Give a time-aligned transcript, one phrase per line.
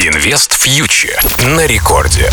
[0.00, 1.20] Инвест фьючер
[1.56, 2.30] на рекорде.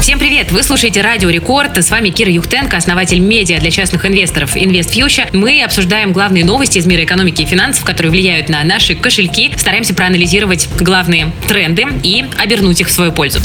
[0.00, 0.50] Всем привет!
[0.50, 1.76] Вы слушаете Радио Рекорд.
[1.76, 5.28] С вами Кира Юхтенко, основатель медиа для частных инвесторов Invest Future.
[5.36, 9.54] Мы обсуждаем главные новости из мира экономики и финансов, которые влияют на наши кошельки.
[9.56, 13.38] Стараемся проанализировать главные тренды и обернуть их в свою пользу.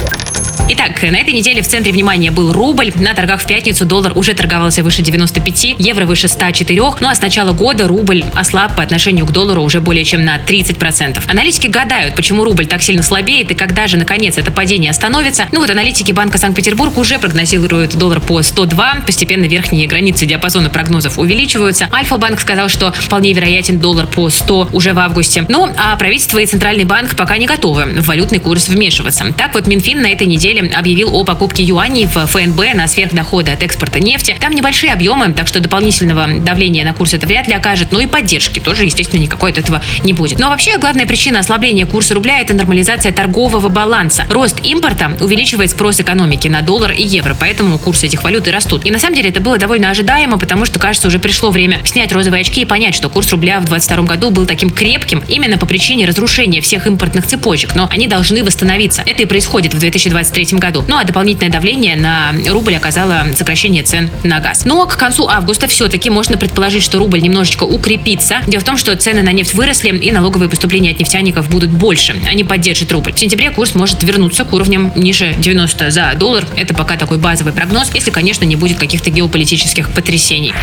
[0.69, 2.91] Итак, на этой неделе в центре внимания был рубль.
[2.95, 6.81] На торгах в пятницу доллар уже торговался выше 95, евро выше 104.
[6.99, 10.37] Ну а с начала года рубль ослаб по отношению к доллару уже более чем на
[10.37, 11.21] 30%.
[11.27, 15.47] Аналитики гадают, почему рубль так сильно слабеет и когда же, наконец, это падение остановится.
[15.51, 19.03] Ну вот аналитики Банка Санкт-Петербург уже прогнозируют доллар по 102.
[19.05, 21.89] Постепенно верхние границы диапазона прогнозов увеличиваются.
[21.91, 25.45] Альфа-банк сказал, что вполне вероятен доллар по 100 уже в августе.
[25.49, 29.25] Ну, а правительство и Центральный банк пока не готовы в валютный курс вмешиваться.
[29.37, 33.63] Так вот, Минфин на этой неделе объявил о покупке юаней в ФНБ на сверхдоходы от
[33.63, 34.35] экспорта нефти.
[34.39, 38.07] Там небольшие объемы, так что дополнительного давления на курс это вряд ли окажет, но и
[38.07, 40.39] поддержки тоже, естественно, никакой от этого не будет.
[40.39, 44.25] Но вообще главная причина ослабления курса рубля– это нормализация торгового баланса.
[44.29, 48.85] Рост импорта увеличивает спрос экономики на доллар и евро, поэтому курсы этих валют и растут.
[48.85, 52.11] И на самом деле это было довольно ожидаемо, потому что, кажется, уже пришло время снять
[52.11, 55.65] розовые очки и понять, что курс рубля в 2022 году был таким крепким именно по
[55.65, 57.75] причине разрушения всех импортных цепочек.
[57.75, 59.03] Но они должны восстановиться.
[59.05, 60.83] Это и происходит в 2023 году.
[60.87, 64.65] Ну а дополнительное давление на рубль оказало сокращение цен на газ.
[64.65, 68.37] Но к концу августа все-таки можно предположить, что рубль немножечко укрепится.
[68.47, 72.15] Дело в том, что цены на нефть выросли и налоговые поступления от нефтяников будут больше.
[72.27, 73.13] Они поддержат рубль.
[73.13, 76.45] В сентябре курс может вернуться к уровням ниже 90 за доллар.
[76.55, 80.53] Это пока такой базовый прогноз, если, конечно, не будет каких-то геополитических потрясений.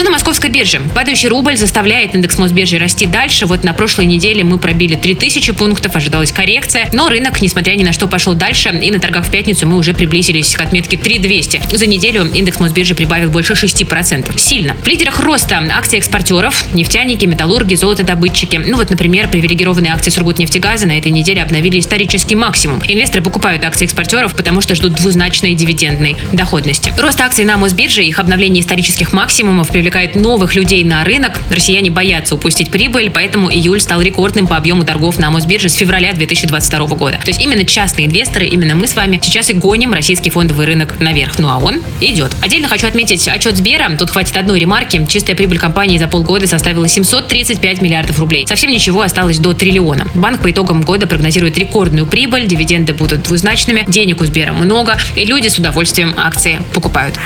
[0.00, 0.80] Что на московской бирже?
[0.94, 3.46] Падающий рубль заставляет индекс Мосбиржи расти дальше.
[3.46, 6.88] Вот на прошлой неделе мы пробили 3000 пунктов, ожидалась коррекция.
[6.92, 8.70] Но рынок, несмотря ни на что, пошел дальше.
[8.70, 11.76] И на торгах в пятницу мы уже приблизились к отметке 3200.
[11.76, 14.38] За неделю индекс Мосбиржи прибавил больше 6%.
[14.38, 14.74] Сильно.
[14.74, 18.56] В лидерах роста акции экспортеров, нефтяники, металлурги, золотодобытчики.
[18.64, 22.80] Ну вот, например, привилегированные акции Сургутнефтегаза на этой неделе обновили исторический максимум.
[22.86, 26.94] Инвесторы покупают акции экспортеров, потому что ждут двузначной дивидендной доходности.
[26.96, 31.40] Рост акций на Мосбирже, их обновление исторических максимумов привлекает новых людей на рынок.
[31.50, 36.12] Россияне боятся упустить прибыль, поэтому июль стал рекордным по объему торгов на Мосбирже с февраля
[36.12, 37.18] 2022 года.
[37.22, 41.00] То есть именно частные инвесторы, именно мы с вами сейчас и гоним российский фондовый рынок
[41.00, 41.38] наверх.
[41.38, 42.32] Ну а он идет.
[42.42, 43.90] Отдельно хочу отметить отчет Сбера.
[43.98, 45.06] Тут хватит одной ремарки.
[45.08, 48.46] Чистая прибыль компании за полгода составила 735 миллиардов рублей.
[48.46, 50.06] Совсем ничего, осталось до триллиона.
[50.14, 55.24] Банк по итогам года прогнозирует рекордную прибыль, дивиденды будут двузначными, денег у Сбера много, и
[55.24, 57.16] люди с удовольствием акции покупают.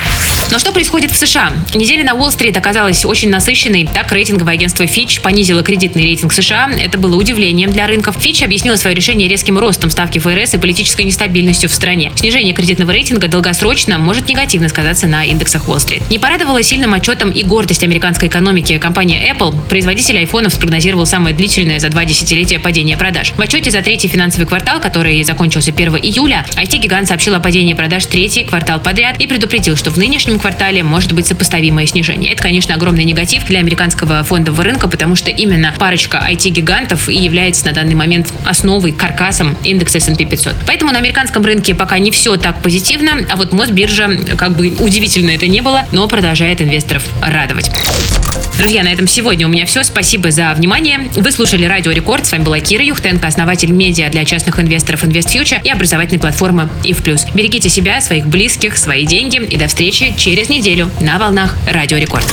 [0.51, 1.53] Но что происходит в США?
[1.75, 3.87] Неделя на Уолл-стрит оказалась очень насыщенной.
[3.93, 6.71] Так рейтинговое агентство Fitch понизило кредитный рейтинг США.
[6.71, 8.17] Это было удивлением для рынков.
[8.17, 12.13] Fitch объяснила свое решение резким ростом ставки ФРС и политической нестабильностью в стране.
[12.15, 16.09] Снижение кредитного рейтинга долгосрочно может негативно сказаться на индексах Уолл-стрит.
[16.09, 18.79] Не порадовала сильным отчетом и гордость американской экономики.
[18.79, 23.35] Компания Apple, производитель айфонов, спрогнозировал самое длительное за два десятилетия падение продаж.
[23.37, 28.07] В отчете за третий финансовый квартал, который закончился 1 июля, IT-гигант сообщил о падении продаж
[28.07, 32.14] третий квартал подряд и предупредил, что в нынешнем квартале может быть сопоставимое снижение.
[32.23, 37.67] Это, конечно, огромный негатив для американского фондового рынка, потому что именно парочка IT-гигантов и является
[37.67, 40.55] на данный момент основой, каркасом индекса S&P 500.
[40.67, 45.31] Поэтому на американском рынке пока не все так позитивно, а вот Мосбиржа, как бы удивительно
[45.31, 47.71] это не было, но продолжает инвесторов радовать.
[48.59, 49.83] Друзья, на этом сегодня у меня все.
[49.83, 51.11] Спасибо за внимание.
[51.17, 52.25] Вы слушали Радио Рекорд.
[52.25, 57.35] С вами была Кира Юхтенко, основатель медиа для частных инвесторов InvestFuture и образовательной платформы IF+.
[57.35, 62.27] Берегите себя, своих близких, свои деньги и до встречи через неделю на волнах Радио Рекорд.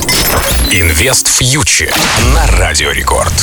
[0.72, 1.94] InvestFuture
[2.36, 3.34] на Радио Рекорд.